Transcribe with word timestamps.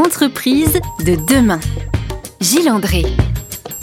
Entreprise 0.00 0.80
de 1.04 1.14
demain. 1.28 1.60
Gilles 2.40 2.70
André. 2.70 3.04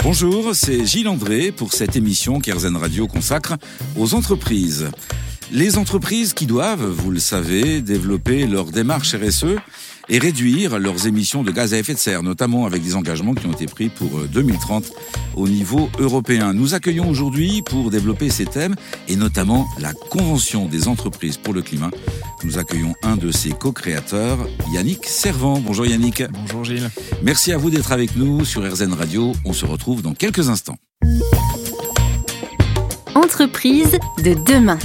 Bonjour, 0.04 0.56
c'est 0.56 0.84
Gilles 0.84 1.08
André 1.08 1.52
pour 1.52 1.74
cette 1.74 1.96
émission 1.96 2.40
qu'Airzen 2.40 2.76
Radio 2.76 3.06
consacre 3.06 3.54
aux 3.96 4.16
entreprises. 4.16 4.90
Les 5.52 5.78
entreprises 5.78 6.34
qui 6.34 6.48
doivent, 6.48 6.88
vous 6.88 7.12
le 7.12 7.20
savez, 7.20 7.82
développer 7.82 8.48
leur 8.48 8.66
démarche 8.66 9.14
RSE 9.14 9.58
et 10.10 10.20
réduire 10.20 10.80
leurs 10.80 11.08
émissions 11.08 11.44
de 11.44 11.52
gaz 11.52 11.74
à 11.74 11.78
effet 11.78 11.94
de 11.94 12.00
serre, 12.00 12.24
notamment 12.24 12.66
avec 12.66 12.84
des 12.84 12.96
engagements 12.96 13.34
qui 13.34 13.46
ont 13.46 13.52
été 13.52 13.66
pris 13.66 13.90
pour 13.90 14.10
2030 14.32 14.86
euh, 14.86 14.90
au 15.36 15.48
niveau 15.48 15.90
européen. 16.00 16.54
Nous 16.54 16.74
accueillons 16.74 17.10
aujourd'hui 17.10 17.62
pour 17.62 17.92
développer 17.92 18.30
ces 18.30 18.46
thèmes 18.46 18.76
et 19.08 19.16
notamment 19.16 19.68
la 19.80 19.94
Convention 19.94 20.68
des 20.68 20.88
entreprises 20.88 21.38
pour 21.38 21.54
le 21.54 21.62
climat. 21.62 21.92
Nous 22.44 22.58
accueillons 22.58 22.94
un 23.04 23.18
de 23.18 23.32
ses 23.32 23.50
co-créateurs, 23.50 24.48
Yannick 24.74 25.06
Servant. 25.06 25.60
Bonjour 25.60 25.86
Yannick. 25.86 26.24
Bonjour 26.32 26.64
Gilles. 26.64 26.90
Merci 27.24 27.52
à 27.52 27.58
vous 27.58 27.70
d'être 27.70 27.92
avec 27.92 28.16
nous 28.16 28.46
sur 28.46 28.64
RZN 28.64 28.94
Radio. 28.94 29.34
On 29.46 29.54
se 29.54 29.66
retrouve 29.66 30.02
dans 30.02 30.14
quelques 30.14 30.50
instants. 30.50 30.78
Entreprise 33.16 33.98
de 34.24 34.36
demain. 34.46 34.78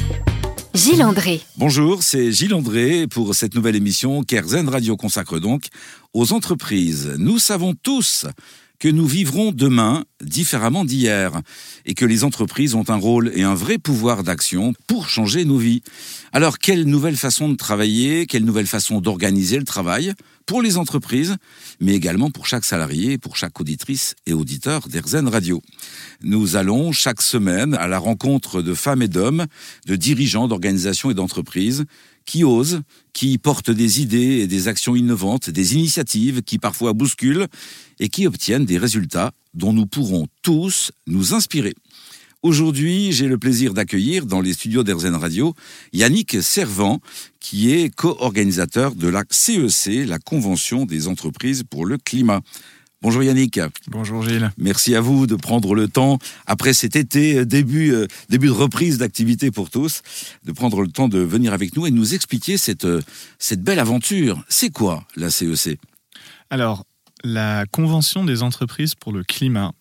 Gilles 0.74 1.02
André. 1.02 1.42
Bonjour, 1.58 2.02
c'est 2.02 2.32
Gilles 2.32 2.54
André 2.54 3.06
pour 3.06 3.34
cette 3.34 3.54
nouvelle 3.54 3.76
émission 3.76 4.22
qu'Airzen 4.22 4.70
Radio 4.70 4.96
consacre 4.96 5.38
donc 5.38 5.66
aux 6.14 6.32
entreprises. 6.32 7.14
Nous 7.18 7.38
savons 7.38 7.74
tous 7.74 8.26
que 8.82 8.88
nous 8.88 9.06
vivrons 9.06 9.52
demain 9.52 10.04
différemment 10.24 10.84
d'hier 10.84 11.40
et 11.86 11.94
que 11.94 12.04
les 12.04 12.24
entreprises 12.24 12.74
ont 12.74 12.90
un 12.90 12.96
rôle 12.96 13.30
et 13.32 13.44
un 13.44 13.54
vrai 13.54 13.78
pouvoir 13.78 14.24
d'action 14.24 14.74
pour 14.88 15.08
changer 15.08 15.44
nos 15.44 15.56
vies. 15.56 15.84
Alors, 16.32 16.58
quelle 16.58 16.86
nouvelle 16.86 17.16
façon 17.16 17.48
de 17.48 17.54
travailler, 17.54 18.26
quelle 18.26 18.44
nouvelle 18.44 18.66
façon 18.66 19.00
d'organiser 19.00 19.56
le 19.56 19.64
travail 19.64 20.14
pour 20.46 20.62
les 20.62 20.78
entreprises, 20.78 21.36
mais 21.80 21.94
également 21.94 22.32
pour 22.32 22.48
chaque 22.48 22.64
salarié, 22.64 23.18
pour 23.18 23.36
chaque 23.36 23.60
auditrice 23.60 24.16
et 24.26 24.32
auditeur 24.32 24.88
d'Airzen 24.88 25.28
Radio. 25.28 25.62
Nous 26.22 26.56
allons 26.56 26.90
chaque 26.90 27.22
semaine 27.22 27.74
à 27.74 27.86
la 27.86 28.00
rencontre 28.00 28.62
de 28.62 28.74
femmes 28.74 29.02
et 29.02 29.08
d'hommes, 29.08 29.46
de 29.86 29.94
dirigeants 29.94 30.48
d'organisations 30.48 31.12
et 31.12 31.14
d'entreprises 31.14 31.84
qui 32.24 32.44
osent, 32.44 32.82
qui 33.12 33.38
portent 33.38 33.70
des 33.70 34.00
idées 34.00 34.40
et 34.40 34.46
des 34.46 34.68
actions 34.68 34.96
innovantes, 34.96 35.50
des 35.50 35.74
initiatives 35.74 36.42
qui 36.42 36.58
parfois 36.58 36.92
bousculent 36.92 37.46
et 38.00 38.08
qui 38.08 38.26
obtiennent 38.26 38.64
des 38.64 38.78
résultats 38.78 39.32
dont 39.54 39.72
nous 39.72 39.86
pourrons 39.86 40.26
tous 40.42 40.92
nous 41.06 41.34
inspirer. 41.34 41.74
Aujourd'hui, 42.42 43.12
j'ai 43.12 43.28
le 43.28 43.38
plaisir 43.38 43.72
d'accueillir 43.72 44.26
dans 44.26 44.40
les 44.40 44.52
studios 44.52 44.82
d'Erzen 44.82 45.14
Radio 45.14 45.54
Yannick 45.92 46.42
Servant, 46.42 47.00
qui 47.38 47.70
est 47.70 47.94
co-organisateur 47.94 48.96
de 48.96 49.06
la 49.06 49.22
CEC, 49.30 50.08
la 50.08 50.18
Convention 50.18 50.84
des 50.84 51.06
entreprises 51.06 51.62
pour 51.62 51.86
le 51.86 51.98
climat. 51.98 52.40
Bonjour 53.02 53.24
Yannick. 53.24 53.58
Bonjour 53.88 54.22
Gilles. 54.22 54.52
Merci 54.58 54.94
à 54.94 55.00
vous 55.00 55.26
de 55.26 55.34
prendre 55.34 55.74
le 55.74 55.88
temps, 55.88 56.20
après 56.46 56.72
cet 56.72 56.94
été, 56.94 57.38
euh, 57.38 57.44
début, 57.44 57.92
euh, 57.92 58.06
début 58.28 58.46
de 58.46 58.52
reprise 58.52 58.98
d'activité 58.98 59.50
pour 59.50 59.70
tous, 59.70 60.02
de 60.44 60.52
prendre 60.52 60.80
le 60.80 60.86
temps 60.86 61.08
de 61.08 61.18
venir 61.18 61.52
avec 61.52 61.74
nous 61.76 61.84
et 61.84 61.90
nous 61.90 62.14
expliquer 62.14 62.56
cette, 62.56 62.84
euh, 62.84 63.02
cette 63.40 63.60
belle 63.60 63.80
aventure. 63.80 64.44
C'est 64.48 64.70
quoi 64.70 65.04
la 65.16 65.30
CEC 65.30 65.80
Alors, 66.48 66.86
la 67.24 67.66
Convention 67.72 68.24
des 68.24 68.44
entreprises 68.44 68.94
pour 68.94 69.12
le 69.12 69.24
climat, 69.24 69.72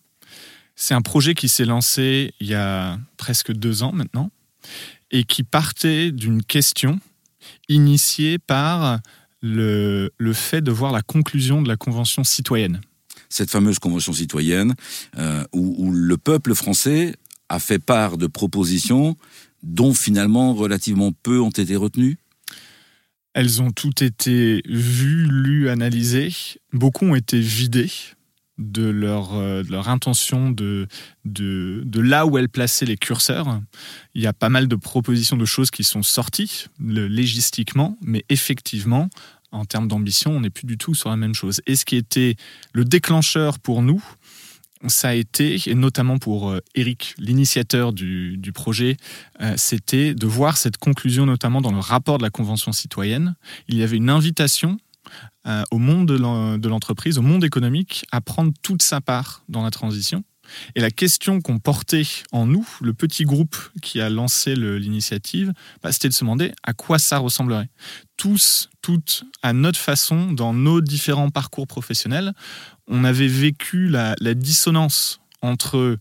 c'est 0.75 0.95
un 0.95 1.03
projet 1.03 1.35
qui 1.35 1.47
s'est 1.47 1.65
lancé 1.65 2.33
il 2.39 2.47
y 2.47 2.55
a 2.55 2.97
presque 3.17 3.51
deux 3.51 3.83
ans 3.83 3.91
maintenant 3.91 4.31
et 5.11 5.25
qui 5.25 5.43
partait 5.43 6.11
d'une 6.11 6.41
question 6.41 6.99
initiée 7.69 8.39
par 8.39 8.99
le, 9.41 10.09
le 10.17 10.33
fait 10.33 10.61
de 10.61 10.71
voir 10.71 10.91
la 10.91 11.03
conclusion 11.03 11.61
de 11.61 11.67
la 11.67 11.77
Convention 11.77 12.23
citoyenne 12.23 12.81
cette 13.31 13.49
fameuse 13.49 13.79
convention 13.79 14.13
citoyenne 14.13 14.75
euh, 15.17 15.43
où, 15.53 15.91
le 15.91 16.17
peuple 16.17 16.53
français 16.53 17.15
a 17.49 17.59
fait 17.59 17.79
part 17.79 18.17
de 18.17 18.27
propositions 18.27 19.17
dont 19.63 19.93
finalement 19.93 20.53
relativement 20.53 21.11
peu 21.11 21.39
ont 21.39 21.49
été 21.49 21.75
retenues 21.75 22.17
Elles 23.33 23.61
ont 23.61 23.71
toutes 23.71 24.01
été 24.01 24.61
vues, 24.67 25.27
lues, 25.27 25.69
analysées. 25.69 26.33
Beaucoup 26.73 27.05
ont 27.05 27.15
été 27.15 27.39
vidées 27.39 27.91
de 28.57 28.87
leur, 28.87 29.35
euh, 29.35 29.63
intention 29.85 30.51
de, 30.51 30.87
de, 31.25 31.81
de, 31.85 31.99
là 31.99 32.25
où 32.25 32.37
elles 32.37 32.49
plaçaient 32.49 32.85
les 32.85 32.97
curseurs. 32.97 33.61
Il 34.13 34.21
y 34.21 34.27
a 34.27 34.33
pas 34.33 34.49
mal 34.49 34.67
de 34.67 34.75
propositions 34.75 35.37
de 35.37 35.45
choses 35.45 35.71
qui 35.71 35.83
sont 35.83 36.03
sorties 36.03 36.65
légistiquement, 36.79 37.97
mais 38.01 38.23
effectivement, 38.29 39.09
en 39.51 39.65
termes 39.65 39.87
d'ambition, 39.87 40.31
on 40.31 40.41
n'est 40.41 40.49
plus 40.49 40.65
du 40.65 40.77
tout 40.77 40.95
sur 40.95 41.09
la 41.09 41.17
même 41.17 41.33
chose. 41.33 41.61
Et 41.67 41.75
ce 41.75 41.85
qui 41.85 41.95
était 41.95 42.35
le 42.73 42.85
déclencheur 42.85 43.59
pour 43.59 43.81
nous, 43.81 44.03
ça 44.87 45.09
a 45.09 45.13
été, 45.13 45.59
et 45.67 45.75
notamment 45.75 46.17
pour 46.17 46.49
euh, 46.49 46.59
Eric, 46.75 47.13
l'initiateur 47.17 47.93
du, 47.93 48.51
projet, 48.53 48.97
euh, 49.41 49.53
c'était 49.57 50.13
de 50.13 50.25
voir 50.25 50.57
cette 50.57 50.77
conclusion, 50.77 51.25
notamment 51.25 51.61
dans 51.61 51.71
le 51.71 51.79
rapport 51.79 52.17
de 52.17 52.23
la 52.23 52.29
Convention 52.29 52.71
citoyenne. 52.71 53.35
Il 53.67 53.77
y 53.77 53.83
avait 53.83 53.97
une 53.97 54.09
invitation 54.09 54.79
euh, 55.45 55.63
au 55.71 55.77
monde 55.77 56.07
de 56.07 56.67
l'entreprise, 56.67 57.17
au 57.17 57.21
monde 57.21 57.43
économique, 57.43 58.05
à 58.11 58.21
prendre 58.21 58.51
toute 58.61 58.81
sa 58.81 59.01
part 59.01 59.43
dans 59.49 59.63
la 59.63 59.71
transition. 59.71 60.23
Et 60.75 60.81
la 60.81 60.91
question 60.91 61.41
qu'on 61.41 61.59
portait 61.59 62.07
en 62.31 62.45
nous, 62.45 62.67
le 62.81 62.93
petit 62.93 63.23
groupe 63.23 63.55
qui 63.81 64.01
a 64.01 64.09
lancé 64.09 64.55
l'initiative, 64.55 65.53
bah, 65.81 65.91
c'était 65.91 66.09
de 66.09 66.13
se 66.13 66.23
demander 66.23 66.51
à 66.63 66.73
quoi 66.73 66.99
ça 66.99 67.17
ressemblerait. 67.17 67.69
Tous, 68.17 68.69
toutes, 68.81 69.23
à 69.41 69.53
notre 69.53 69.79
façon, 69.79 70.31
dans 70.31 70.53
nos 70.53 70.81
différents 70.81 71.29
parcours 71.29 71.67
professionnels, 71.67 72.33
on 72.87 73.03
avait 73.03 73.27
vécu 73.27 73.87
la, 73.87 74.15
dissonance 74.35 75.21
entre 75.41 75.97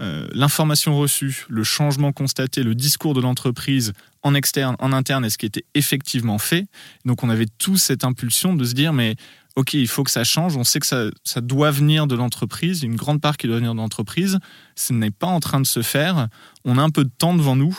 euh, 0.00 0.28
l'information 0.32 0.96
reçue, 0.96 1.44
le 1.48 1.64
changement 1.64 2.12
constaté, 2.12 2.62
le 2.62 2.74
discours 2.74 3.14
de 3.14 3.20
l'entreprise 3.20 3.92
en 4.22 4.34
externe, 4.34 4.76
en 4.78 4.92
interne 4.92 5.24
et 5.24 5.30
ce 5.30 5.38
qui 5.38 5.46
était 5.46 5.64
effectivement 5.74 6.38
fait. 6.38 6.66
Donc 7.04 7.22
on 7.22 7.30
avait 7.30 7.48
tous 7.58 7.78
cette 7.78 8.04
impulsion 8.04 8.54
de 8.54 8.64
se 8.64 8.74
dire 8.74 8.92
mais 8.92 9.16
OK, 9.58 9.74
il 9.74 9.88
faut 9.88 10.04
que 10.04 10.10
ça 10.12 10.22
change, 10.22 10.56
on 10.56 10.62
sait 10.62 10.78
que 10.78 10.86
ça, 10.86 11.06
ça 11.24 11.40
doit 11.40 11.72
venir 11.72 12.06
de 12.06 12.14
l'entreprise, 12.14 12.84
une 12.84 12.94
grande 12.94 13.20
part 13.20 13.36
qui 13.36 13.48
doit 13.48 13.56
venir 13.56 13.72
de 13.72 13.78
l'entreprise, 13.78 14.38
ce 14.76 14.92
n'est 14.92 15.10
pas 15.10 15.26
en 15.26 15.40
train 15.40 15.58
de 15.60 15.66
se 15.66 15.82
faire, 15.82 16.28
on 16.64 16.78
a 16.78 16.80
un 16.80 16.90
peu 16.90 17.02
de 17.02 17.10
temps 17.10 17.34
devant 17.34 17.56
nous, 17.56 17.76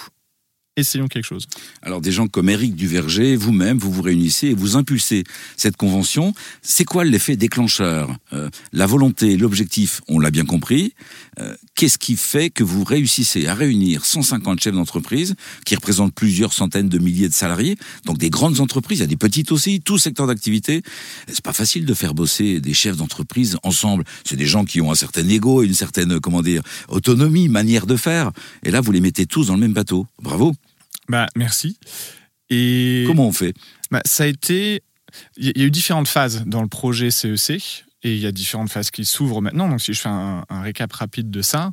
essayons 0.79 1.07
quelque 1.07 1.25
chose. 1.25 1.47
Alors 1.81 2.01
des 2.01 2.11
gens 2.11 2.27
comme 2.27 2.49
Éric 2.49 2.75
Duverger, 2.75 3.35
vous-même, 3.35 3.77
vous 3.77 3.91
vous 3.91 4.01
réunissez 4.01 4.47
et 4.47 4.53
vous 4.53 4.75
impulsez 4.75 5.23
cette 5.57 5.77
convention. 5.77 6.33
C'est 6.61 6.85
quoi 6.85 7.03
l'effet 7.03 7.35
déclencheur? 7.35 8.15
Euh, 8.33 8.49
La 8.73 8.85
volonté, 8.85 9.37
l'objectif, 9.37 10.01
on 10.07 10.19
l'a 10.19 10.31
bien 10.31 10.45
compris. 10.45 10.93
Euh, 11.39 11.55
qu'est-ce 11.75 11.97
qui 11.97 12.15
fait 12.15 12.49
que 12.49 12.63
vous 12.63 12.83
réussissez 12.83 13.47
à 13.47 13.53
réunir 13.53 14.05
150 14.05 14.61
chefs 14.61 14.73
d'entreprise 14.73 15.35
qui 15.65 15.75
représentent 15.75 16.13
plusieurs 16.13 16.53
centaines 16.53 16.89
de 16.89 16.97
milliers 16.97 17.29
de 17.29 17.33
salariés, 17.33 17.77
donc 18.05 18.17
des 18.17 18.29
grandes 18.29 18.59
entreprises, 18.59 18.99
il 18.99 19.01
y 19.01 19.03
a 19.03 19.07
des 19.07 19.15
petites 19.15 19.51
aussi, 19.51 19.81
tout 19.81 19.97
secteur 19.97 20.27
d'activité. 20.27 20.81
C'est 21.27 21.43
pas 21.43 21.53
facile 21.53 21.85
de 21.85 21.93
faire 21.93 22.13
bosser 22.13 22.59
des 22.59 22.73
chefs 22.73 22.97
d'entreprise 22.97 23.57
ensemble. 23.63 24.03
C'est 24.23 24.35
des 24.35 24.45
gens 24.45 24.65
qui 24.65 24.81
ont 24.81 24.91
un 24.91 24.95
certain 24.95 25.27
ego, 25.27 25.63
une 25.63 25.73
certaine, 25.73 26.19
comment 26.19 26.41
dire, 26.41 26.61
autonomie, 26.87 27.47
manière 27.49 27.85
de 27.85 27.95
faire. 27.95 28.31
Et 28.63 28.71
là, 28.71 28.81
vous 28.81 28.91
les 28.91 29.01
mettez 29.01 29.25
tous 29.25 29.47
dans 29.47 29.55
le 29.55 29.61
même 29.61 29.73
bateau. 29.73 30.07
Bravo. 30.21 30.53
Bah, 31.09 31.25
merci. 31.35 31.77
Et 32.49 33.03
comment 33.07 33.27
on 33.27 33.33
fait? 33.33 33.53
Bah, 33.91 34.01
Ça 34.05 34.23
a 34.23 34.27
été. 34.27 34.83
Il 35.37 35.57
y 35.57 35.63
a 35.63 35.65
eu 35.65 35.71
différentes 35.71 36.07
phases 36.07 36.43
dans 36.45 36.61
le 36.61 36.67
projet 36.67 37.09
CEC 37.09 37.85
et 38.03 38.13
il 38.13 38.19
y 38.19 38.27
a 38.27 38.31
différentes 38.31 38.69
phases 38.69 38.91
qui 38.91 39.05
s'ouvrent 39.05 39.41
maintenant. 39.41 39.67
Donc, 39.67 39.81
si 39.81 39.93
je 39.93 40.01
fais 40.01 40.09
un, 40.09 40.45
récap 40.49 40.93
rapide 40.93 41.31
de 41.31 41.41
ça, 41.41 41.71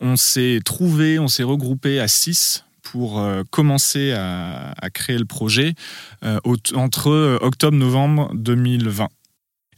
on 0.00 0.16
s'est 0.16 0.60
trouvé, 0.64 1.18
on 1.18 1.26
s'est 1.26 1.42
regroupé 1.42 1.98
à 1.98 2.08
six 2.08 2.64
pour 2.82 3.18
euh, 3.18 3.42
commencer 3.50 4.12
à, 4.12 4.74
créer 4.92 5.16
le 5.16 5.24
projet 5.24 5.74
euh, 6.24 6.38
entre 6.74 7.38
octobre-novembre 7.40 8.30
2020. 8.34 9.08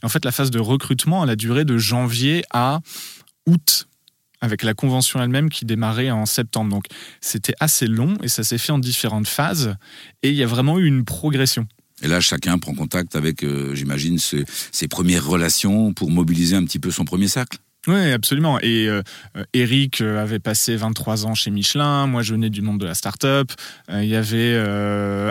en 0.03 0.09
fait, 0.09 0.25
la 0.25 0.33
phase 0.33 0.51
de 0.51 0.59
recrutement, 0.59 1.23
elle 1.23 1.29
a 1.29 1.37
duré 1.37 1.63
de 1.63 1.77
janvier 1.77 2.43
à 2.51 2.81
août 3.45 3.87
avec 4.41 4.63
la 4.63 4.73
convention 4.73 5.21
elle-même 5.21 5.49
qui 5.49 5.65
démarrait 5.65 6.11
en 6.11 6.25
septembre. 6.25 6.71
Donc 6.71 6.85
c'était 7.21 7.55
assez 7.59 7.87
long 7.87 8.15
et 8.21 8.27
ça 8.27 8.43
s'est 8.43 8.57
fait 8.57 8.71
en 8.71 8.79
différentes 8.79 9.27
phases 9.27 9.75
et 10.23 10.29
il 10.29 10.35
y 10.35 10.43
a 10.43 10.47
vraiment 10.47 10.79
eu 10.79 10.85
une 10.85 11.05
progression. 11.05 11.67
Et 12.03 12.07
là, 12.07 12.19
chacun 12.19 12.57
prend 12.59 12.73
contact 12.73 13.15
avec, 13.15 13.43
euh, 13.43 13.73
j'imagine, 13.73 14.19
ses, 14.19 14.45
premières 14.87 15.25
relations 15.25 15.93
pour 15.93 16.11
mobiliser 16.11 16.55
un 16.55 16.63
petit 16.63 16.79
peu 16.79 16.91
son 16.91 17.05
premier 17.05 17.27
cercle. 17.27 17.57
Oui, 17.87 18.11
absolument. 18.11 18.59
Et 18.59 18.87
euh, 18.87 19.01
Eric 19.53 20.01
euh, 20.01 20.21
avait 20.21 20.39
passé 20.39 20.75
23 20.75 21.25
ans 21.25 21.33
chez 21.33 21.51
Michelin. 21.51 22.05
Moi, 22.05 22.21
je 22.21 22.33
venais 22.33 22.49
du 22.49 22.61
monde 22.61 22.79
de 22.79 22.85
la 22.85 22.93
start-up. 22.93 23.51
Il 23.91 24.05
y 24.05 24.15
avait 24.15 24.57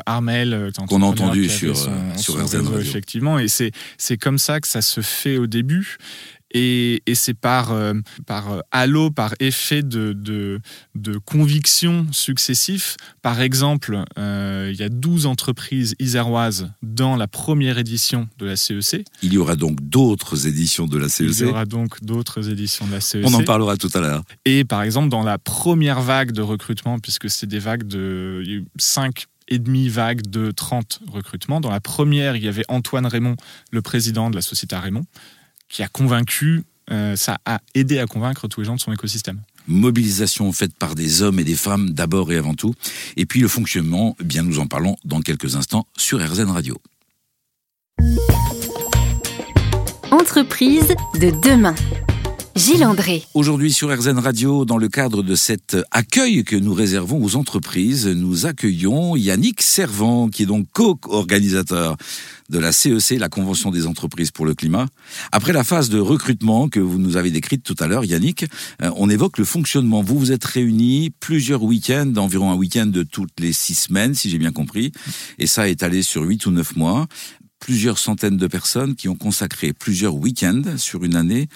Armel, 0.07 0.73
qu'on 0.89 1.03
a 1.03 1.07
entendu 1.07 1.49
sur, 1.49 1.77
sur 2.17 2.41
effectivement. 2.81 3.39
Et 3.39 3.47
c'est 3.49 4.17
comme 4.19 4.39
ça 4.39 4.61
que 4.61 4.69
ça 4.69 4.81
se 4.81 5.03
fait 5.03 5.37
au 5.37 5.47
début. 5.47 5.99
Et, 6.59 7.03
c'est 7.15 7.35
par, 7.35 7.73
euh, 7.73 7.93
par 8.27 8.51
euh, 8.51 8.61
halo, 8.71 9.11
par 9.11 9.35
effet 9.41 9.83
de, 9.83 10.15
de, 10.15 10.61
de 10.95 11.19
conviction 11.19 12.07
successif. 12.13 12.97
Par 13.21 13.43
exemple, 13.43 14.03
euh, 14.19 14.71
il 14.73 14.81
y 14.81 14.83
a 14.83 14.89
12 14.89 15.27
entreprises 15.27 15.95
iséroises 15.99 16.71
dans 16.83 17.17
la 17.17 17.27
première 17.27 17.77
édition 17.77 18.29
de 18.39 18.47
la 18.47 18.57
CEC. 18.57 19.05
Il 19.23 19.35
y 19.35 19.39
aura 19.39 19.55
donc 19.55 19.83
d'autres 19.83 20.47
éditions 20.47 20.87
de 20.87 20.97
la 20.97 21.11
CEC. 21.11 21.29
Il 21.29 21.41
y 21.41 21.45
aura 21.45 21.67
donc 21.67 22.03
d'autres 22.03 22.49
éditions 22.49 22.87
de 22.87 22.93
la 22.93 23.01
CEC. 23.03 23.27
On 23.27 23.35
en 23.35 23.45
parlera 23.45 23.77
tout 23.77 23.91
à 23.93 24.01
l'heure. 24.01 24.23
Et 24.47 24.65
par 24.65 24.83
exemple, 24.83 25.11
dans 25.11 25.25
la 25.25 25.37
première 25.37 26.01
vague 26.01 26.33
de 26.33 26.41
recrutement, 26.41 26.99
puisque 26.99 27.29
c'est 27.29 27.47
des 27.47 27.59
vagues 27.59 27.87
de 27.87 28.65
5 28.79 29.27
et 29.49 29.59
demi 29.59 29.89
vague 29.91 30.23
de 30.23 30.51
30 30.51 31.01
recrutements. 31.13 31.61
Dans 31.61 31.71
la 31.71 31.81
première, 31.81 32.35
il 32.35 32.45
y 32.45 32.49
avait 32.49 32.65
Antoine 32.69 33.07
Raymond, 33.07 33.37
le 33.71 33.83
président 33.83 34.31
de 34.31 34.37
la 34.37 34.43
société 34.43 34.75
Raymond, 34.75 35.05
qui 35.69 35.83
a 35.83 35.89
convaincu, 35.89 36.65
euh, 36.91 37.17
ça 37.17 37.39
a 37.45 37.61
aidé 37.75 37.99
à 37.99 38.07
convaincre 38.07 38.49
tous 38.49 38.61
les 38.61 38.67
gens 38.67 38.77
de 38.77 38.81
son 38.81 38.93
écosystème 38.93 39.41
mobilisation 39.69 40.53
faite 40.53 40.75
par 40.75 40.95
des 40.95 41.23
hommes 41.23 41.41
et 41.41 41.45
des 41.45 41.55
femmes 41.55 41.91
d'abord 41.91 42.33
et 42.33 42.37
avant 42.37 42.55
tout. 42.55 42.75
Et 43.17 43.27
puis 43.27 43.41
le 43.41 43.49
fonctionnement, 43.49 44.17
eh 44.21 44.25
bien 44.25 44.43
nous 44.43 44.59
en 44.59 44.67
parlons 44.67 44.97
dans 45.05 45.21
quelques 45.21 45.57
instants 45.57 45.87
sur 45.97 46.25
RZN 46.25 46.51
Radio. 46.51 46.81
Entreprise 50.11 50.95
de 51.21 51.31
demain. 51.43 51.75
Gilles 52.57 52.87
André. 52.87 53.23
Aujourd'hui 53.35 53.71
sur 53.71 53.95
RZN 53.95 54.19
Radio, 54.19 54.65
dans 54.65 54.79
le 54.79 54.89
cadre 54.89 55.23
de 55.23 55.35
cet 55.35 55.77
accueil 55.91 56.43
que 56.43 56.57
nous 56.57 56.73
réservons 56.73 57.23
aux 57.23 57.37
entreprises, 57.37 58.07
nous 58.07 58.47
accueillons 58.47 59.15
Yannick 59.15 59.61
Servant, 59.61 60.29
qui 60.29 60.45
est 60.45 60.47
donc 60.47 60.67
co-organisateur 60.73 61.99
de 62.49 62.59
la 62.59 62.73
CEC, 62.73 63.19
la 63.19 63.29
Convention 63.29 63.71
des 63.71 63.87
entreprises 63.87 64.31
pour 64.31 64.47
le 64.47 64.55
climat. 64.55 64.87
Après 65.33 65.53
la 65.53 65.65
phase 65.65 65.91
de 65.91 65.99
recrutement 65.99 66.71
que 66.71 66.81
vous 66.81 66.99
nous 66.99 67.19
avez 67.19 67.31
décrite 67.31 67.63
tout 67.63 67.77
à 67.79 67.89
l'heure, 67.89 68.07
Yannick, 68.07 68.47
euh, 68.83 68.91
on 68.97 69.11
évoque 69.11 69.37
le 69.37 69.45
fonctionnement. 69.45 70.01
Vous 70.01 70.19
vous 70.19 70.33
êtes 70.33 70.45
réunis 70.47 71.11
plusieurs 71.21 71.63
week-ends, 71.63 72.15
environ 72.17 72.51
un 72.51 72.57
week-end 72.57 72.87
de 72.87 73.03
toutes 73.03 73.39
les 73.39 73.53
six 73.53 73.75
semaines, 73.75 74.15
si 74.15 74.31
j'ai 74.31 74.39
bien 74.39 74.53
compris, 74.53 74.93
et 75.39 75.47
ça 75.47 75.69
est 75.69 75.83
allé 75.83 76.03
sur 76.03 76.23
huit 76.23 76.47
ou 76.47 76.53
neuf 76.53 76.75
mois. 76.75 77.07
Plusieurs 77.59 77.99
centaines 77.99 78.37
de 78.37 78.47
personnes 78.47 78.95
qui 78.95 79.09
ont 79.09 79.17
consacré 79.17 79.73
plusieurs 79.73 80.15
week-ends 80.15 80.77
sur 80.77 81.05
une 81.05 81.17
année 81.17 81.49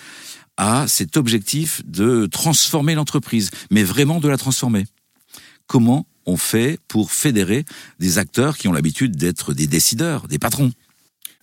à 0.56 0.86
cet 0.88 1.16
objectif 1.16 1.82
de 1.86 2.26
transformer 2.26 2.94
l'entreprise, 2.94 3.50
mais 3.70 3.82
vraiment 3.82 4.20
de 4.20 4.28
la 4.28 4.36
transformer. 4.36 4.86
Comment 5.66 6.06
on 6.26 6.36
fait 6.36 6.78
pour 6.88 7.12
fédérer 7.12 7.64
des 7.98 8.18
acteurs 8.18 8.58
qui 8.58 8.68
ont 8.68 8.72
l'habitude 8.72 9.16
d'être 9.16 9.54
des 9.54 9.66
décideurs, 9.66 10.28
des 10.28 10.38
patrons? 10.38 10.72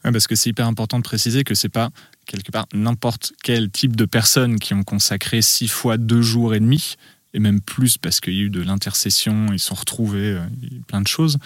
Parce 0.04 0.28
que 0.28 0.36
c'est 0.36 0.50
hyper 0.50 0.68
important 0.68 0.98
de 0.98 1.04
préciser 1.04 1.44
que 1.44 1.56
c'est 1.56 1.70
pas 1.70 1.90
quelque 2.26 2.52
part 2.52 2.68
n'importe 2.74 3.34
quel 3.44 3.70
type 3.70 3.96
de 3.96 4.06
personnes 4.06 4.60
qui 4.60 4.74
ont 4.74 4.84
consacré 4.84 5.42
six 5.42 5.68
fois 5.68 5.98
deux 5.98 6.22
jours 6.22 6.54
et 6.54 6.60
demi, 6.60 6.96
et 7.34 7.40
même 7.40 7.62
plus 7.62 7.98
parce 7.98 8.20
qu'il 8.20 8.34
y 8.34 8.40
a 8.40 8.44
eu 8.44 8.50
de 8.50 8.62
l'intercession, 8.62 9.48
ils 9.52 9.60
sont 9.60 9.76
retrouvés, 9.76 10.34
euh, 10.34 10.46
plein 10.88 11.02
de 11.02 11.08
choses. 11.08 11.38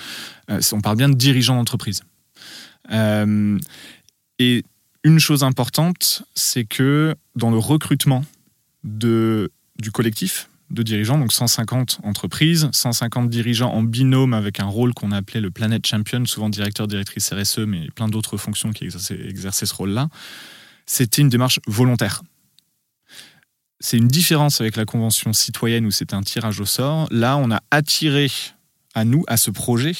Euh, 0.50 0.60
on 0.74 0.82
parle 0.82 0.98
bien 0.98 1.10
de 1.10 1.16
dirigeants 1.16 1.56
d'entreprise. 1.56 2.02
Euh, 2.92 3.60
et 4.40 4.64
une 5.04 5.20
chose 5.20 5.44
importante, 5.44 6.24
c'est 6.36 6.66
que 6.66 7.16
dans 7.36 7.52
le 7.52 7.58
recrutement 7.58 8.24
de, 8.84 9.52
du 9.80 9.92
collectif 9.92 10.50
de 10.70 10.84
dirigeants, 10.84 11.18
donc 11.18 11.34
150 11.34 12.00
entreprises, 12.04 12.70
150 12.72 13.30
dirigeants 13.30 13.72
en 13.72 13.84
binôme 13.84 14.34
avec 14.34 14.60
un 14.60 14.66
rôle 14.66 14.94
qu'on 14.94 15.12
appelait 15.12 15.42
le 15.42 15.52
Planet 15.52 15.86
Champion, 15.86 16.26
souvent 16.26 16.50
directeur, 16.50 16.88
directrice 16.88 17.32
RSE, 17.34 17.60
mais 17.60 17.90
plein 17.94 18.08
d'autres 18.08 18.38
fonctions 18.38 18.72
qui 18.72 18.86
exerçaient, 18.86 19.66
ce 19.66 19.74
rôle-là, 19.74 20.08
c'était 20.86 21.22
une 21.22 21.30
démarche 21.30 21.60
volontaire. 21.68 22.24
C'est 23.80 23.98
une 23.98 24.08
différence 24.08 24.62
avec 24.62 24.76
la 24.76 24.86
convention 24.86 25.34
citoyenne 25.34 25.86
où 25.86 25.92
c'était 25.92 26.14
un 26.14 26.22
tirage 26.22 26.60
au 26.60 26.66
sort. 26.66 27.08
Là, 27.12 27.38
on 27.38 27.52
a 27.52 27.62
attiré 27.72 28.32
à 28.94 29.04
nous, 29.06 29.24
à 29.28 29.38
ce 29.38 29.52
projet, 29.52 29.94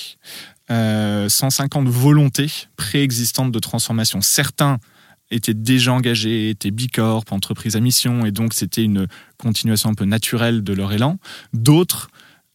150 0.72 1.88
euh, 1.88 1.90
volontés 1.90 2.52
préexistantes 2.76 3.52
de 3.52 3.60
transformation. 3.60 4.22
Certains 4.22 4.78
étaient 5.30 5.54
déjà 5.54 5.94
engagés, 5.94 6.50
étaient 6.50 6.72
bicorp, 6.72 7.26
entreprises 7.32 7.76
à 7.76 7.80
mission, 7.80 8.26
et 8.26 8.32
donc 8.32 8.54
c'était 8.54 8.84
une 8.84 9.08
continuation 9.38 9.90
un 9.90 9.94
peu 9.94 10.06
naturelle 10.06 10.64
de 10.64 10.74
leur 10.74 10.92
élan. 10.94 11.18
D'autres 11.54 12.10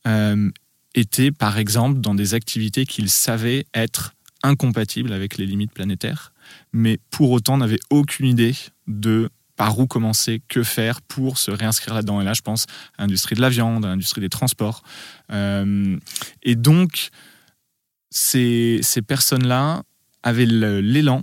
euh, 0.07 0.51
étaient, 0.95 1.31
par 1.31 1.59
exemple, 1.59 2.01
dans 2.01 2.15
des 2.15 2.35
activités 2.35 2.87
qu'ils 2.87 3.11
savaient 3.11 3.67
être 3.75 4.15
incompatibles 4.43 5.13
avec 5.13 5.39
les 5.39 5.47
limites 5.47 5.73
planétaires, 5.73 6.33
mais 6.73 6.99
pour 7.11 7.31
autant 7.31 7.57
n'avaient 7.57 7.81
aucune 7.91 8.27
idée 8.27 8.55
de 8.87 9.31
par 9.57 9.79
où 9.79 9.87
commencer, 9.87 10.43
que 10.49 10.63
faire 10.63 11.01
pour 11.01 11.39
se 11.39 11.51
réinscrire 11.51 11.95
là-dedans. 11.95 12.21
Et 12.21 12.25
là, 12.25 12.35
je 12.35 12.43
pense 12.43 12.67
à 12.99 13.03
l'industrie 13.03 13.35
de 13.35 13.41
la 13.41 13.49
viande, 13.49 13.87
à 13.87 13.89
l'industrie 13.89 14.21
des 14.21 14.29
transports. 14.29 14.83
Euh, 15.33 15.97
et 16.43 16.57
donc, 16.57 17.09
ces, 18.17 19.03
personnes-là 19.07 19.83
avaient 20.23 20.47
l'élan 20.47 21.23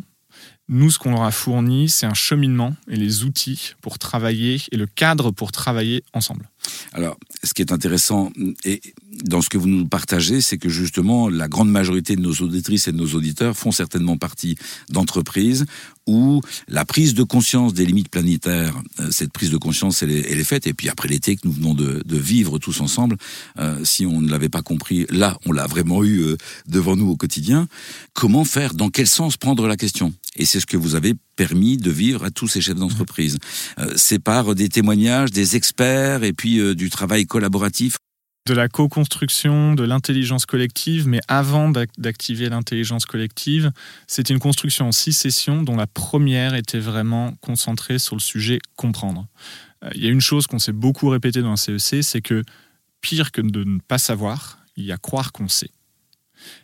nous, 0.69 0.90
ce 0.90 0.98
qu'on 0.98 1.12
leur 1.12 1.24
a 1.24 1.31
fourni, 1.31 1.90
c'est 1.90 2.06
un 2.06 2.13
cheminement 2.13 2.74
et 2.88 2.95
les 2.95 3.25
outils 3.25 3.74
pour 3.81 4.00
travailler 4.00 4.62
et 4.72 4.78
le 4.78 4.86
cadre 4.86 5.31
pour 5.31 5.51
travailler 5.51 6.04
ensemble. 6.13 6.50
Alors, 6.94 7.18
ce 7.44 7.54
qui 7.54 7.62
est 7.62 7.71
intéressant 7.71 8.31
et 8.63 8.81
dans 9.24 9.42
ce 9.42 9.50
que 9.50 9.57
vous 9.57 9.68
nous 9.68 9.86
partagez, 9.86 10.42
c'est 10.42 10.57
que 10.57 10.69
justement, 10.69 11.30
la 11.30 11.48
grande 11.48 11.69
majorité 11.69 12.15
de 12.15 12.21
nos 12.21 12.33
auditrices 12.33 12.88
et 12.88 12.92
de 12.92 12.98
nos 12.98 13.13
auditeurs 13.15 13.57
font 13.57 13.71
certainement 13.71 14.18
partie 14.18 14.56
d'entreprises 14.89 15.65
où 16.07 16.42
la 16.68 16.86
prise 16.86 17.13
de 17.13 17.24
conscience 17.24 17.74
des 17.74 17.86
limites 17.86 18.10
planétaires, 18.10 18.75
euh, 19.00 19.10
cette 19.12 19.31
prise 19.31 19.50
de 19.50 19.57
conscience, 19.57 20.04
elle 20.04 20.12
est, 20.12 20.44
faite. 20.44 20.68
Et 20.68 20.74
puis 20.74 20.89
après 20.89 21.07
l'été 21.07 21.36
que 21.36 21.42
nous 21.45 21.54
venons 21.54 21.74
de, 21.74 22.04
vivre 22.06 22.60
tous 22.60 22.81
ensemble, 22.81 23.18
euh, 23.59 23.83
si 23.83 24.06
on 24.06 24.21
ne 24.21 24.30
l'avait 24.30 24.50
pas 24.50 24.62
compris, 24.62 25.06
là, 25.09 25.38
on 25.45 25.51
l'a 25.51 25.66
vraiment 25.66 26.04
eu 26.04 26.19
euh, 26.19 26.38
devant 26.68 26.95
nous 26.95 27.09
au 27.09 27.16
quotidien. 27.16 27.68
Comment 28.13 28.44
faire? 28.44 28.74
Dans 28.74 28.89
quel 28.89 29.07
sens 29.07 29.38
prendre 29.38 29.68
la 29.68 29.77
question? 29.77 30.13
Et 30.36 30.45
c'est 30.45 30.59
ce 30.59 30.66
que 30.66 30.77
vous 30.77 30.95
avez 30.95 31.13
permis 31.36 31.77
de 31.77 31.89
vivre 31.89 32.24
à 32.24 32.31
tous 32.31 32.48
ces 32.48 32.62
chefs 32.62 32.75
d'entreprise. 32.75 33.38
c'est 33.95 34.19
par 34.19 34.54
des 34.56 34.69
témoignages, 34.69 35.31
des 35.31 35.56
experts 35.56 36.24
et 36.24 36.33
puis 36.33 36.52
du 36.75 36.89
travail 36.89 37.25
collaboratif 37.25 37.97
de 38.45 38.53
la 38.53 38.67
co-construction, 38.67 39.73
de 39.73 39.83
l'intelligence 39.83 40.45
collective, 40.45 41.07
mais 41.07 41.21
avant 41.27 41.69
d'activer 41.69 42.50
l'intelligence 42.50 43.05
collective, 43.05 43.71
c'est 44.07 44.29
une 44.29 44.39
construction 44.39 44.88
en 44.88 44.91
six 44.91 45.13
sessions 45.13 45.63
dont 45.63 45.77
la 45.77 45.88
première 45.88 46.53
était 46.53 46.79
vraiment 46.79 47.33
concentrée 47.39 48.00
sur 48.00 48.15
le 48.15 48.21
sujet 48.21 48.59
comprendre. 48.75 49.27
Euh, 49.83 49.89
il 49.95 50.03
y 50.03 50.07
a 50.07 50.09
une 50.09 50.21
chose 50.21 50.47
qu'on 50.47 50.59
s'est 50.59 50.73
beaucoup 50.73 51.07
répété 51.07 51.41
dans 51.41 51.51
le 51.51 51.77
CEC, 51.77 52.03
c'est 52.03 52.21
que 52.21 52.44
pire 52.99 53.31
que 53.31 53.41
de 53.41 53.63
ne 53.63 53.79
pas 53.79 53.97
savoir, 53.97 54.59
il 54.75 54.85
y 54.85 54.91
a 54.91 54.97
croire 54.97 55.31
qu'on 55.31 55.47
sait. 55.47 55.71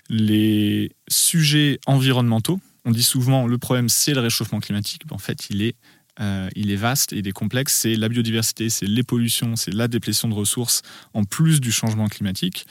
Les 0.10 0.92
sujets 1.08 1.80
environnementaux, 1.86 2.60
on 2.84 2.92
dit 2.92 3.04
souvent 3.04 3.48
le 3.48 3.58
problème 3.58 3.88
c'est 3.88 4.14
le 4.14 4.20
réchauffement 4.20 4.60
climatique, 4.60 5.04
en 5.12 5.18
fait 5.18 5.50
il 5.50 5.62
est 5.62 5.76
euh, 6.20 6.50
il 6.56 6.72
est 6.72 6.76
vaste 6.76 7.12
il 7.12 7.28
est 7.28 7.32
complexe. 7.32 7.74
C'est 7.74 7.96
la 7.96 8.10
biodiversité, 8.10 8.70
c'est 8.70 8.86
les 8.86 9.04
pollutions, 9.04 9.56
c'est 9.56 9.74
la 9.74 9.88
déplétion 9.88 10.28
de 10.28 10.34
ressources, 10.34 10.82
en 11.14 11.24
plus 11.24 11.62
du 11.62 11.72
changement 11.72 12.08
climatique. 12.08 12.66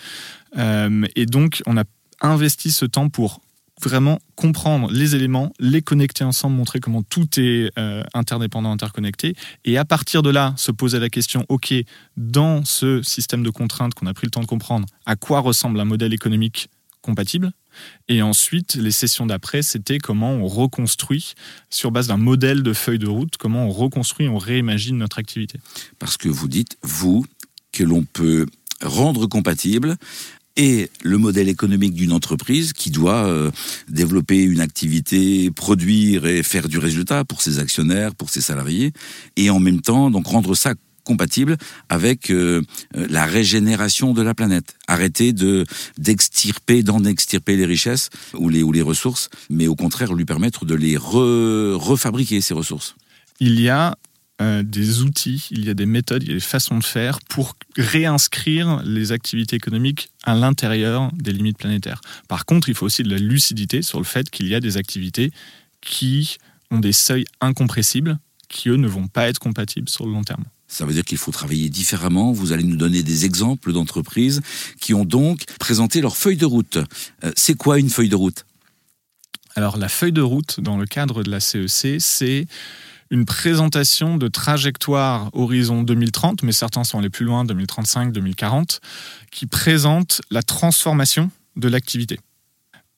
Euh, 0.57 1.07
et 1.17 1.26
donc, 1.26 1.62
on 1.67 1.76
a 1.76 1.85
investi 2.21 2.73
ce 2.73 2.85
temps 2.85 3.09
pour 3.09 3.40
vraiment 3.81 4.19
comprendre 4.35 4.90
les 4.90 5.14
éléments, 5.14 5.52
les 5.61 5.83
connecter 5.83 6.25
ensemble, 6.25 6.57
montrer 6.57 6.81
comment 6.81 7.02
tout 7.02 7.28
est 7.38 7.71
euh, 7.78 8.02
interdépendant, 8.12 8.73
interconnecté, 8.73 9.35
et 9.64 9.78
à 9.78 9.85
partir 9.85 10.23
de 10.23 10.31
là, 10.31 10.52
se 10.57 10.73
poser 10.73 10.99
la 10.99 11.09
question, 11.09 11.45
OK, 11.49 11.73
dans 12.17 12.64
ce 12.64 13.02
système 13.02 13.45
de 13.45 13.50
contraintes 13.50 13.95
qu'on 13.95 14.07
a 14.07 14.14
pris 14.14 14.26
le 14.26 14.31
temps 14.31 14.40
de 14.40 14.47
comprendre, 14.47 14.88
à 15.07 15.14
quoi 15.14 15.40
ressemble 15.40 15.78
un 15.78 15.85
modèle 15.85 16.12
économique 16.12 16.69
compatible 17.02 17.52
et 18.08 18.23
ensuite, 18.23 18.75
les 18.75 18.90
sessions 18.90 19.26
d'après, 19.26 19.62
c'était 19.62 19.99
comment 19.99 20.32
on 20.32 20.47
reconstruit, 20.47 21.35
sur 21.70 21.90
base 21.90 22.06
d'un 22.08 22.16
modèle 22.16 22.62
de 22.62 22.73
feuille 22.73 22.99
de 22.99 23.06
route, 23.06 23.37
comment 23.37 23.66
on 23.66 23.70
reconstruit, 23.70 24.28
on 24.28 24.38
réimagine 24.38 24.97
notre 24.97 25.18
activité. 25.18 25.61
Parce 25.99 26.16
que 26.16 26.28
vous 26.28 26.49
dites, 26.49 26.78
vous, 26.82 27.26
que 27.73 27.85
l'on 27.85 28.04
peut 28.04 28.47
rendre 28.82 29.26
compatible 29.26 29.97
et 30.56 30.90
le 31.02 31.18
modèle 31.18 31.49
économique 31.49 31.94
d'une 31.94 32.12
entreprise 32.12 32.73
qui 32.73 32.90
doit 32.90 33.26
euh, 33.26 33.50
développer 33.88 34.42
une 34.42 34.61
activité, 34.61 35.50
produire 35.52 36.26
et 36.26 36.42
faire 36.42 36.68
du 36.68 36.78
résultat 36.78 37.25
pour 37.25 37.42
ses 37.42 37.61
actionnaires, 37.61 38.14
pour 38.14 38.28
ses 38.28 38.40
salariés, 38.40 38.92
et 39.37 39.50
en 39.50 39.61
même 39.61 39.80
temps 39.80 40.11
donc 40.11 40.26
rendre 40.26 40.54
ça 40.54 40.75
compatible 41.09 41.57
avec 41.88 42.31
euh, 42.31 42.62
euh, 42.97 43.07
la 43.09 43.25
régénération 43.25 44.12
de 44.12 44.23
la 44.23 44.35
planète. 44.35 44.77
Arrêter 44.87 45.33
de 45.33 45.65
d'extirper, 45.97 46.83
d'en 46.83 47.03
extirper 47.05 47.57
les 47.57 47.65
richesses 47.65 48.11
ou 48.35 48.49
les, 48.49 48.62
ou 48.62 48.73
les 48.73 48.83
ressources, 48.83 49.31
mais 49.49 49.67
au 49.67 49.75
contraire 49.75 50.12
lui 50.12 50.27
permettre 50.27 50.65
de 50.65 50.75
les 50.75 50.97
refabriquer, 50.97 52.41
ces 52.41 52.55
ressources. 52.55 52.95
Il 53.41 53.61
y 53.61 53.69
a 53.69 53.97
euh, 54.41 54.62
des 54.62 55.03
outils, 55.03 55.49
il 55.50 55.65
y 55.65 55.71
a 55.71 55.75
des 55.75 55.87
méthodes, 55.87 56.23
il 56.23 56.29
y 56.29 56.33
a 56.33 56.35
des 56.35 56.41
façons 56.41 56.79
de 56.79 56.85
faire 56.85 57.19
pour 57.29 57.57
réinscrire 57.77 58.83
les 58.85 59.11
activités 59.11 59.57
économiques 59.57 60.11
à 60.25 60.35
l'intérieur 60.35 61.11
des 61.15 61.33
limites 61.33 61.59
planétaires. 61.59 62.00
Par 62.29 62.45
contre, 62.45 62.69
il 62.69 62.75
faut 62.75 62.87
aussi 62.87 63.03
de 63.03 63.11
la 63.11 63.19
lucidité 63.19 63.83
sur 63.83 63.99
le 63.99 64.05
fait 64.05 64.31
qu'il 64.31 64.47
y 64.47 64.55
a 64.55 64.61
des 64.61 64.77
activités 64.77 65.33
qui 65.81 66.37
ont 66.71 66.79
des 66.79 66.93
seuils 66.93 67.25
incompressibles 67.41 68.19
qui, 68.49 68.69
eux, 68.69 68.77
ne 68.77 68.88
vont 68.88 69.09
pas 69.09 69.29
être 69.29 69.38
compatibles 69.38 69.88
sur 69.88 70.07
le 70.07 70.12
long 70.12 70.23
terme. 70.23 70.45
Ça 70.69 70.85
veut 70.85 70.93
dire 70.93 71.05
qu'il 71.05 71.17
faut 71.17 71.33
travailler 71.33 71.71
différemment. 71.71 72.31
Vous 72.31 72.53
allez 72.53 72.63
nous 72.63 72.77
donner 72.77 73.03
des 73.03 73.25
exemples 73.25 73.73
d'entreprises 73.73 74.43
qui 74.81 74.93
ont 74.93 75.07
donc 75.07 75.45
présenté 75.59 76.03
leur 76.03 76.17
feuille 76.17 76.37
de 76.37 76.45
route. 76.45 76.77
Euh, 77.25 77.33
c'est 77.37 77.55
quoi 77.55 77.79
une 77.79 77.89
feuille 77.89 78.11
de 78.11 78.17
route? 78.17 78.45
Alors 79.57 79.79
la 79.79 79.89
feuille 79.89 80.13
de 80.13 80.21
route 80.21 80.61
dans 80.61 80.77
le 80.77 80.87
cadre 80.87 81.23
de 81.23 81.31
la 81.31 81.41
CEC, 81.41 82.01
c'est 82.01 82.47
une 83.11 83.25
présentation 83.25 84.19
de 84.19 84.29
trajectoire 84.29 85.31
horizon 85.33 85.83
2030, 85.83 86.43
mais 86.43 86.53
certains 86.53 86.85
sont 86.85 86.99
allés 86.99 87.11
plus 87.11 87.25
loin, 87.25 87.45
2035, 87.45 88.13
2040, 88.13 88.81
qui 89.31 89.47
présente 89.47 90.21
la 90.31 90.43
transformation 90.43 91.31
de 91.57 91.69
l'activité. 91.69 92.21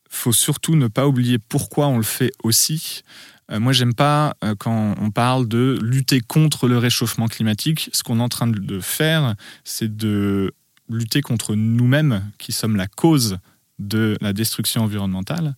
Faut 0.08 0.32
surtout 0.32 0.74
ne 0.74 0.88
pas 0.88 1.06
oublier 1.06 1.38
pourquoi 1.38 1.86
on 1.86 1.96
le 1.96 2.02
fait 2.02 2.32
aussi. 2.42 3.02
Euh, 3.50 3.60
moi, 3.60 3.72
j'aime 3.72 3.94
pas 3.94 4.36
euh, 4.44 4.54
quand 4.58 4.94
on 5.00 5.10
parle 5.10 5.48
de 5.48 5.78
lutter 5.82 6.20
contre 6.20 6.68
le 6.68 6.78
réchauffement 6.78 7.28
climatique. 7.28 7.90
Ce 7.92 8.02
qu'on 8.02 8.20
est 8.20 8.22
en 8.22 8.28
train 8.28 8.46
de 8.46 8.80
faire, 8.80 9.34
c'est 9.64 9.96
de 9.96 10.52
lutter 10.88 11.20
contre 11.20 11.54
nous-mêmes, 11.54 12.30
qui 12.38 12.52
sommes 12.52 12.76
la 12.76 12.86
cause 12.86 13.38
de 13.78 14.16
la 14.20 14.32
destruction 14.32 14.82
environnementale. 14.82 15.54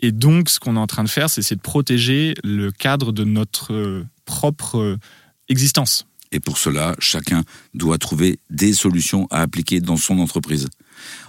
Et 0.00 0.12
donc, 0.12 0.48
ce 0.48 0.60
qu'on 0.60 0.76
est 0.76 0.80
en 0.80 0.86
train 0.86 1.04
de 1.04 1.08
faire, 1.08 1.30
c'est 1.30 1.54
de 1.54 1.60
protéger 1.60 2.34
le 2.44 2.70
cadre 2.70 3.12
de 3.12 3.24
notre 3.24 3.72
euh, 3.72 4.06
propre 4.24 4.98
existence. 5.48 6.06
Et 6.32 6.40
pour 6.40 6.58
cela, 6.58 6.96
chacun 6.98 7.44
doit 7.74 7.98
trouver 7.98 8.40
des 8.50 8.72
solutions 8.72 9.28
à 9.30 9.40
appliquer 9.40 9.80
dans 9.80 9.96
son 9.96 10.18
entreprise. 10.18 10.68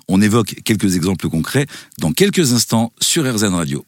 On 0.08 0.22
évoque 0.22 0.56
quelques 0.64 0.96
exemples 0.96 1.30
concrets 1.30 1.68
dans 2.00 2.12
quelques 2.12 2.54
instants 2.54 2.92
sur 3.00 3.24
RZN 3.24 3.54
Radio. 3.54 3.86